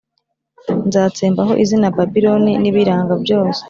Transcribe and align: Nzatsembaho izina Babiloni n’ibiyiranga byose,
Nzatsembaho 0.87 1.53
izina 1.63 1.87
Babiloni 1.95 2.51
n’ibiyiranga 2.61 3.13
byose, 3.23 3.59